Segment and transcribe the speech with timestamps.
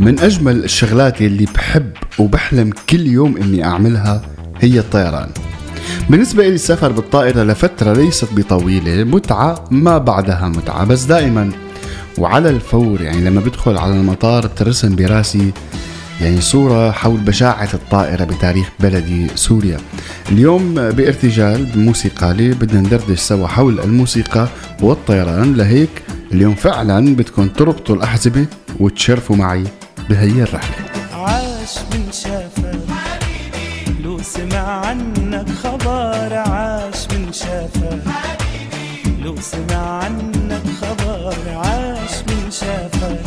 [0.00, 4.22] من أجمل الشغلات اللي بحب وبحلم كل يوم إني أعملها
[4.60, 5.28] هي الطيران.
[6.10, 11.50] بالنسبة لي السفر بالطائرة لفترة ليست بطويلة متعة ما بعدها متعة بس دائما.
[12.18, 15.52] وعلى الفور يعني لما بدخل على المطار بترسم براسي
[16.20, 19.78] يعني صورة حول بشاعة الطائرة بتاريخ بلدي سوريا.
[20.32, 24.48] اليوم بارتجال بموسيقى لي بدنا ندردش سوا حول الموسيقى
[24.82, 26.02] والطيران؟ لهيك
[26.32, 28.46] اليوم فعلا بدكم تربطوا الأحزمة
[28.80, 29.64] وتشرفوا معي.
[30.08, 30.76] بهي الرحلة.
[31.12, 32.78] عاش من شافك.
[34.04, 38.02] لو سمع عنك خبر عاش من شافك.
[39.22, 43.20] لو سمع عنك خبر عاش من شافك.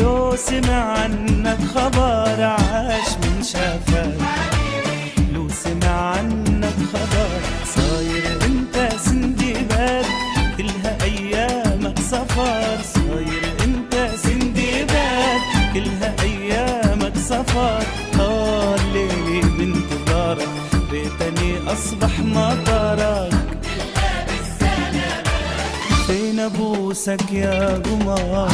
[0.00, 4.23] لو سمع عنك خبر عاش من شافك.
[17.28, 17.82] سفر
[18.18, 20.48] طال ليلي بانتظارك.
[20.92, 23.34] ريتني أصبح مطرك
[26.06, 28.48] فين أبوسك يا قمر؟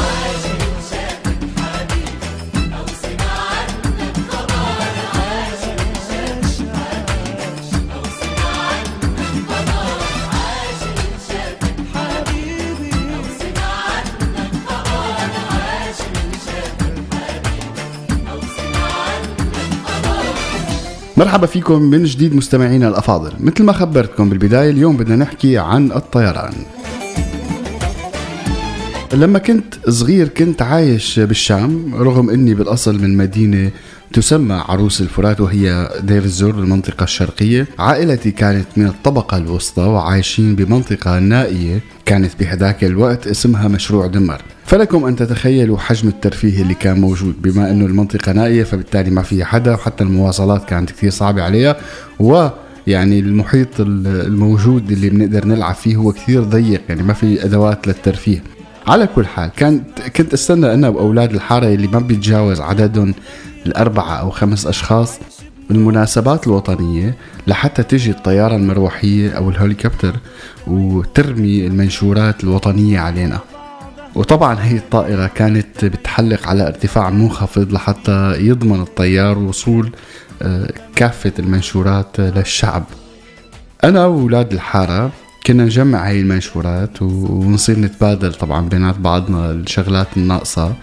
[21.21, 23.33] مرحبا فيكم من جديد مستمعينا الأفاضل.
[23.41, 26.53] مثل ما خبرتكم بالبداية اليوم بدنا نحكي عن الطيران.
[29.13, 33.71] لما كنت صغير كنت عايش بالشام رغم إني بالأصل من مدينة
[34.13, 37.67] تسمى عروس الفرات وهي دير الزور المنطقة الشرقية.
[37.79, 41.81] عائلتي كانت من الطبقة الوسطى وعايشين بمنطقة نائية.
[42.07, 44.43] كانت بهداك الوقت اسمها مشروع دمر.
[44.65, 47.43] فلكم أن تتخيلوا حجم الترفيه اللي كان موجود.
[47.43, 51.77] بما أنه المنطقة نائية فبالتالي ما فيها حدا وحتى المواصلات كانت كثير صعبة عليها.
[52.21, 52.49] و
[52.87, 58.43] يعني المحيط الموجود اللي بنقدر نلعب فيه هو كثير ضيق يعني ما في أدوات للترفيه.
[58.91, 63.15] على كل حال كانت كنت أستنى أنا واولاد الحارة اللي ما بيتجاوز عددهم
[63.67, 65.19] الأربعة أو خمس أشخاص
[65.69, 67.15] بالمناسبات الوطنية
[67.47, 70.17] لحتى تجي الطيارة المروحية أو الهليكوبتر
[70.67, 73.39] وترمي المنشورات الوطنية علينا.
[74.15, 79.93] وطبعا هي الطائرة كانت بتحلق على ارتفاع منخفض لحتى يضمن الطيار وصول
[80.43, 82.85] آه، كافة المنشورات للشعب.
[83.85, 85.11] أنا وأولاد الحارة
[85.47, 90.75] كنا نجمع هاي المنشورات ونصير نتبادل طبعا بينات بعضنا الشغلات الناقصة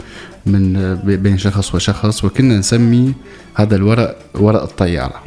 [0.45, 3.13] من بين شخص وشخص وكنا نسمي
[3.55, 5.23] هذا الورق ورق الطيارة.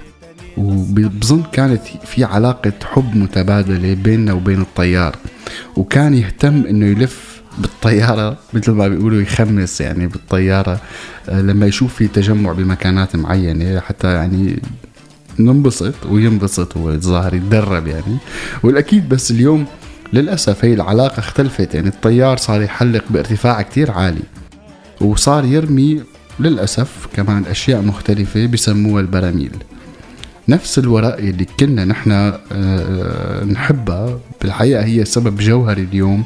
[0.56, 5.16] وبظن كانت في علاقة حب متبادلة بيننا وبين الطيار.
[5.76, 10.80] وكان يهتم إنه يلف بالطيارة مثل ما بيقولوا يخمس يعني بالطيارة
[11.28, 14.62] آه، لما يشوف في تجمع بمكانات معينة حتى يعني
[15.44, 18.16] ننبسط وينبسط هو الظاهر يتدرب يعني.
[18.62, 19.66] والأكيد بس اليوم
[20.12, 24.22] للأسف هي العلاقة اختلفت يعني الطيار صار يحلق بارتفاع كتير عالي.
[25.00, 26.02] وصار يرمي
[26.40, 29.52] للأسف كمان أشياء مختلفة بسموها البراميل.
[30.48, 36.24] نفس الورق اللي كنا نحن آه، نحبها بالحقيقة هي سبب جوهري اليوم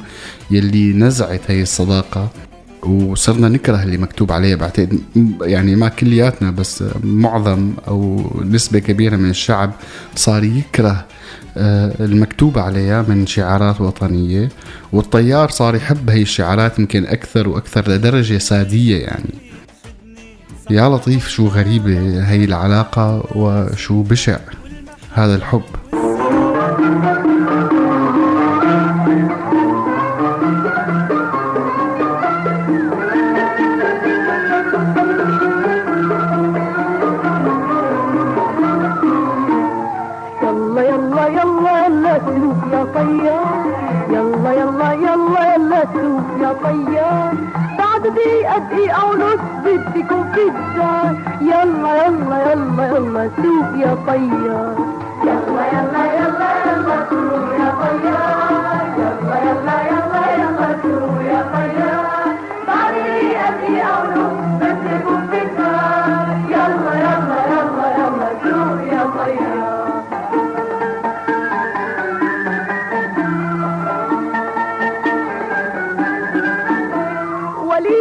[0.50, 2.30] يلي نزعت هي الصداقة.
[2.86, 4.54] وصرنا نكره اللي مكتوب عليه.
[4.54, 4.98] بعتقد
[5.42, 9.72] يعني ما كلياتنا بس معظم أو نسبة كبيرة من الشعب
[10.16, 11.04] صار يكره
[11.56, 14.48] آه، المكتوب عليها من شعارات وطنية
[14.92, 19.34] والطيار صار يحب هي الشعارات يمكن أكثر وأكثر لدرجة سادية يعني.
[20.70, 24.38] يا لطيف شو غريبة هي العلاقة وشو بشع
[25.14, 25.62] هذا الحب.
[46.40, 47.34] يا طيار.
[47.78, 49.72] بعد دقيقة دقيقة ونص في
[50.48, 54.83] الدار يلا يلا يلا يلا سلوك يا طيار.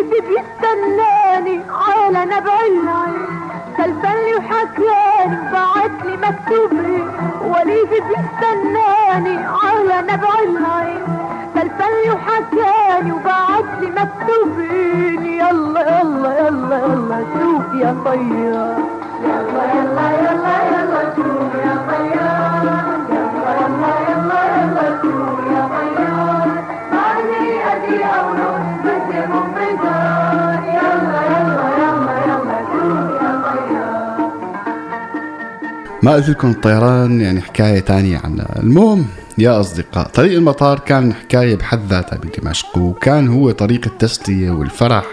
[0.04, 3.28] وليدي بيستناني على نبع العين
[3.78, 7.04] سلسلني وحكاني بعت لي مكتوبي.
[7.42, 11.04] وليدي بيستناني على نبع العين
[11.56, 18.80] سلسلني وحكاني وبعت لي مكتوبين يلا يلا يلا يلا يلا شوف يا طيار
[19.24, 22.43] يلا يلا يلا يلا شوف يا طيار
[36.04, 39.06] ما قلت لكم الطيران يعني حكاية تانية عنها المهم
[39.38, 45.06] يا أصدقاء طريق المطار كان حكاية بحد ذاتها بدمشق وكان هو طريق التسلية والفرح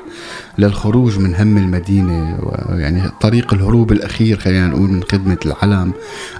[0.58, 2.38] للخروج من هم المدينة
[2.70, 5.92] يعني طريق الهروب الأخير خلينا نقول من خدمة العلم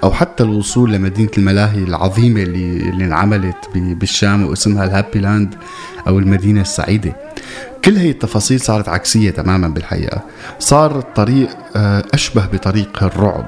[0.04, 5.54] أو حتى الوصول لمدينة الملاهي العظيمة اللي, اللي انعملت بالشام واسمها الهابي لاند
[6.08, 7.16] أو المدينة السعيدة.
[7.84, 10.22] كل هي التفاصيل صارت عكسية تماما بالحقيقة.
[10.58, 13.46] صار الطريق آه، أشبه بطريق الرعب.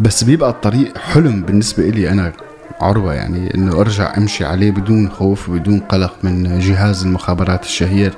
[0.00, 2.32] بس بيبقى الطريق حلم بالنسبة إلي أنا
[2.80, 8.14] عروة يعني إنه أرجع أمشي عليه بدون خوف وبدون قلق من جهاز المخابرات الشهير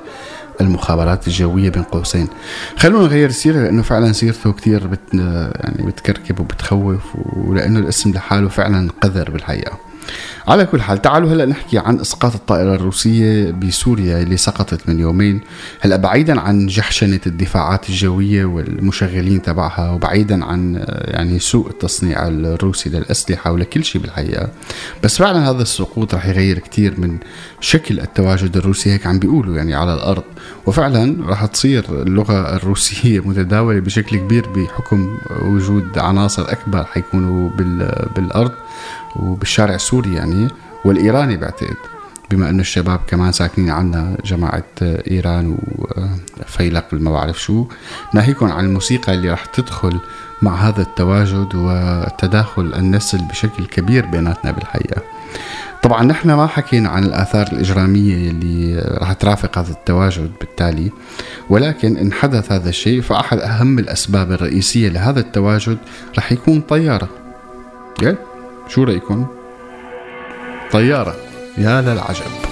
[0.61, 2.29] المخابرات الجوية بين قوسين.
[2.77, 7.03] خلونا نغير السيرة لأنه فعلا سيرته كتير بت يعني بتكركب وبتخوف
[7.37, 9.79] ولأنه الاسم لحاله فعلا قذر بالحقيقة.
[10.49, 15.41] على كل حال تعالوا هلا نحكي عن إسقاط الطائرة الروسية بسوريا اللي سقطت من يومين.
[15.81, 22.91] هلا بعيدا عن جحشنة الدفاعات الجوية والمشغلين تبعها وبعيدا عن آه، يعني سوء التصنيع الروسي
[22.91, 24.49] للأسلحة ولكل شيء بالحقيقة.
[25.03, 27.19] بس فعلا هذا السقوط رح يغير كثير من
[27.61, 30.23] شكل التواجد الروسي هيك عم بيقولوا يعني على الأرض.
[30.67, 38.53] وفعلا رح تصير اللغة الروسية متداولة بشكل كبير بحكم وجود عناصر أكبر حيكونوا بال- بالأرض.
[39.17, 40.49] وبالشارع السوري يعني
[40.85, 41.77] والإيراني بعتقد
[42.31, 47.67] بما إنه الشباب كمان ساكنين عنا جماعة إيران وفيلق ما بعرف شو.
[48.15, 50.01] ناهيكم عن الموسيقى اللي راح تدخل
[50.43, 55.03] مع هذا التواجد وتداخل النسل بشكل كبير بيناتنا بالحقيقة.
[55.83, 60.91] طبعا نحن ما حكينا عن الآثار الإجرامية اللي راح ترافق هذا التواجد بالتالي
[61.51, 65.79] ولكن إن حدث هذا الشيء فأحد أهم الأسباب الرئيسية لهذا التواجد
[66.17, 67.09] راح يكون طيارة.
[68.03, 68.34] إيه؟
[68.69, 69.27] شو رايكم
[70.73, 71.17] طيارة.
[71.59, 72.44] يا للعجب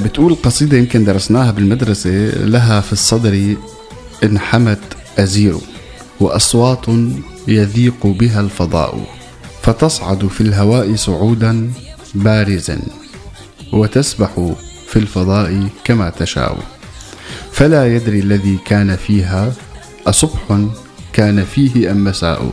[0.00, 2.10] بتقول القصيدة يمكن درسناها بالمدرسة
[2.44, 3.54] لها في الصدر
[4.24, 4.78] انحمت
[5.18, 5.54] أزير
[6.20, 6.84] وأصوات
[7.48, 9.06] يذيق بها الفضاء
[9.62, 11.72] فتصعد في الهواء صعودا
[12.14, 12.80] بارزا
[13.72, 14.52] وتسبح
[14.86, 16.58] في الفضاء كما تشاء.
[17.52, 19.52] فلا يدري الذي كان فيها
[20.06, 20.58] أصبح
[21.12, 22.52] كان فيه أم مساء.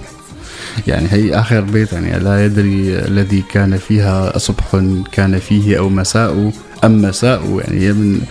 [0.88, 4.82] يعني هي آخر بيت يعني لا يدري الذي كان فيها أصبح
[5.12, 6.52] كان فيه أو مساء
[6.84, 8.22] أم مساء يعني من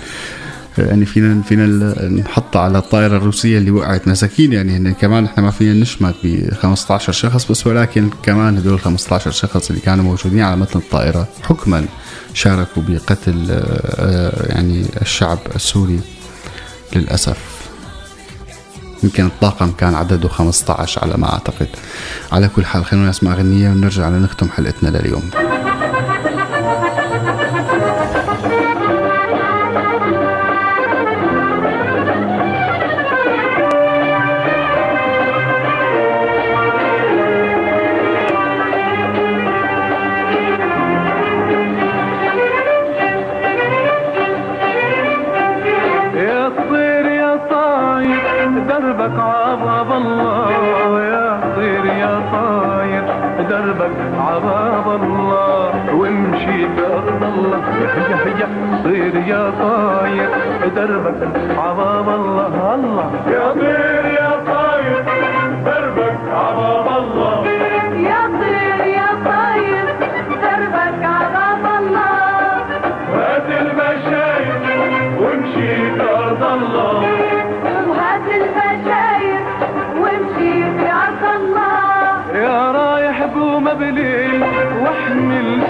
[0.78, 1.66] يعني فينا فينا
[2.08, 4.08] نحط على الطائرة الروسية اللي وقعت.
[4.08, 8.80] مساكين يعني هن كمان إحنا ما فينا نشمت ب 15 شخص بس ولكن كمان هدول
[8.80, 11.86] 15 شخص اللي كانوا موجودين على متن الطائرة حكما
[12.34, 16.00] شاركوا بقتل آه، يعني الشعب السوري
[16.96, 17.55] للأسف.
[19.06, 21.68] يمكن الطاقم كان عدده 15 على ما أعتقد.
[22.32, 25.30] على كل حال خلونا نسمع غنية ونرجع لنختم حلقتنا لليوم.
[54.86, 57.60] عباب الله وامشي بأرض الله.
[57.98, 58.48] هيا هيا
[58.84, 60.28] طير يا طاير
[60.76, 61.20] دربك
[61.58, 62.74] عباب الله.
[62.74, 63.10] الله.
[63.34, 64.15] يا طير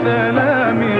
[0.06, 0.96] سلامي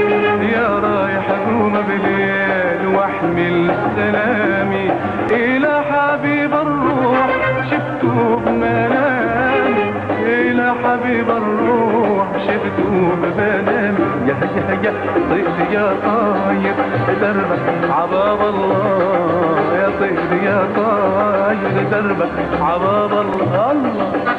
[0.57, 3.57] يا رايح قوم بليل وأحمل
[3.97, 4.87] سلامي.
[5.31, 7.29] إلى حبيب الروح
[7.71, 9.85] شفته بمنامي.
[10.27, 14.07] إلى حبيب الروح شفته بمنامي.
[14.29, 14.93] يا هيا هيا
[15.31, 16.77] طير يا طاير
[17.21, 17.65] دربك
[17.99, 19.57] عباب الله.
[19.81, 23.73] يا طير يا طاير دربك عباب الله.
[23.73, 24.36] الله.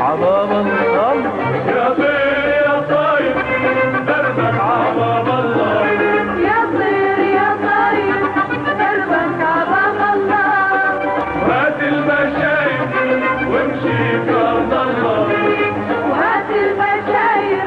[0.00, 1.14] عباب الله
[1.66, 3.34] يا طير يا طاير
[4.06, 5.84] دربك عباب الله
[6.48, 8.18] يا طير يا طير
[8.80, 10.54] دربك عباب الله
[11.50, 12.80] هات المشايخ
[13.52, 15.26] وامشي في ارض الله
[16.10, 17.64] وهات البشاير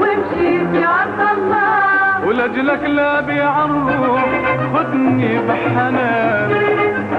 [0.00, 4.24] وامشي في عرض الله ولجلك لا بيع الروح
[4.74, 6.52] خذني بحنان.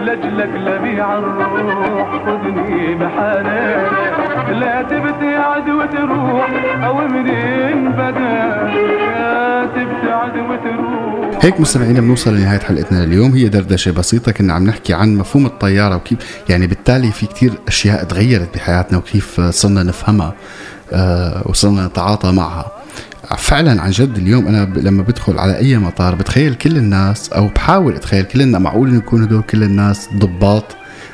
[0.01, 3.85] لجلك لا بيع الروح خذني بحنان.
[4.59, 6.49] لا تبتعد وتروح
[6.85, 8.43] أو منين بدا.
[9.13, 14.93] لا تبتعد وتروح هيك مستمعينا بنوصل لنهاية حلقتنا اليوم هي دردشة بسيطة كنا عم نحكي
[14.93, 16.17] عن مفهوم الطيارة وكيف
[16.49, 20.33] يعني بالتالي في كتير أشياء تغيرت بحياتنا وكيف صرنا نفهمها
[20.93, 22.71] آه، وصرنا نتعاطى معها.
[23.37, 27.95] فعلا عن جد اليوم أنا لما بدخل على أي مطار بتخيل كل الناس أو بحاول
[27.95, 30.63] أتخيل كل الناس معقول إنه يكونوا هدول كل الناس ضباط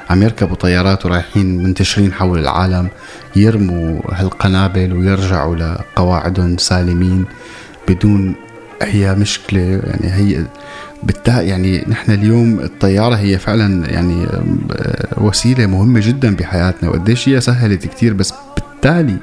[0.09, 2.87] عم يركبوا طيارات ورايحين منتشرين حول العالم
[3.35, 7.25] يرموا هالقنابل ويرجعوا لقواعدهم سالمين
[7.87, 8.35] بدون
[8.81, 9.61] هي مشكلة.
[9.61, 10.45] يعني هي
[11.03, 16.89] بالتا يعني نحن اليوم الطيارة هي فعلا يعني آه، وسيلة مهمة جدا بحياتنا.
[16.89, 19.17] وقديش هي سهلت كتير بس بالتالي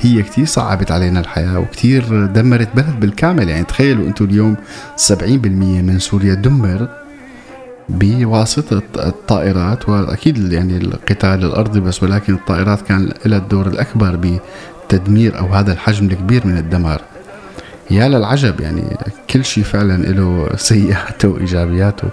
[0.00, 3.48] هي كتير صعبت علينا الحياة وكتير دمرت بلد بالكامل.
[3.48, 4.56] يعني تخيلوا أنتم اليوم
[4.96, 6.88] 70% من سوريا دمر
[7.90, 14.38] بواسطة الطائرات وأكيد يعني القتال الأرضي بس ولكن الطائرات كان لها الدور الأكبر
[14.88, 17.00] بتدمير أو هذا الحجم الكبير من الدمار.
[17.90, 18.96] يا للعجب يعني
[19.30, 22.08] كل شيء فعلا له سيئاته وإيجابياته.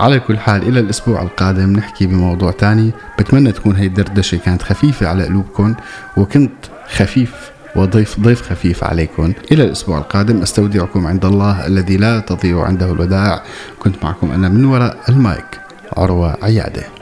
[0.00, 2.90] على كل حال إلى الأسبوع القادم نحكي بموضوع تاني.
[3.18, 5.74] بتمنى تكون هي الدردشة كانت خفيفة على قلوبكم
[6.16, 6.52] وكنت
[6.96, 9.32] خفيف وضيف ضيف خفيف عليكم.
[9.52, 13.42] إلى الأسبوع القادم أستودعكم عند الله الذي لا تضيع عنده الودائع.
[13.78, 15.60] كنت معكم أنا من وراء المايك
[15.96, 17.01] عروة عيادة.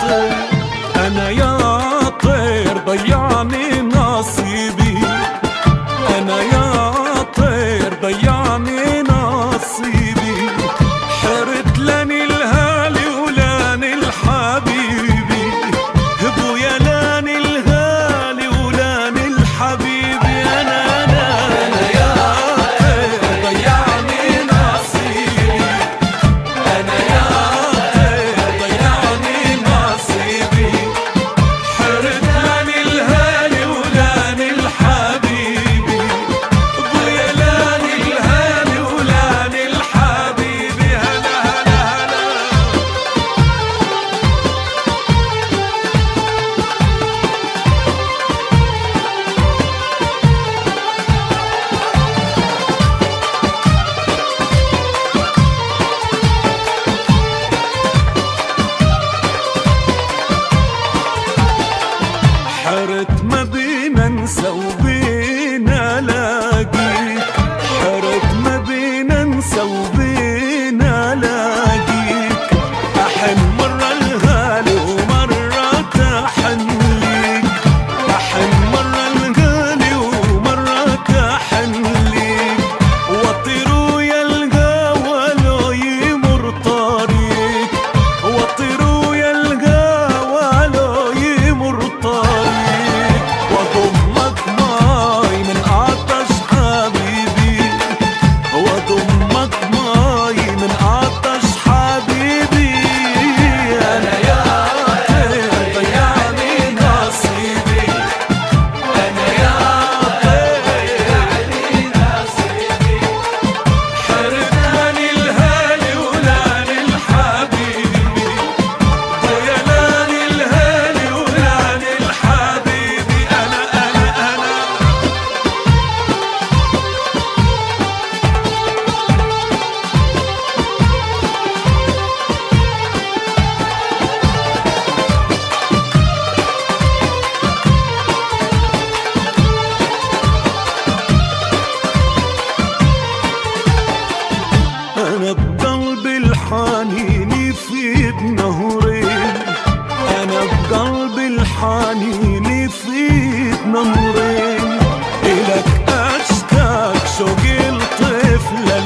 [0.00, 0.49] طير يا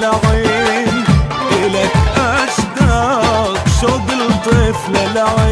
[0.04, 1.04] الطفل العين.
[1.52, 5.43] إلك أشتاق شوق الطفل العين.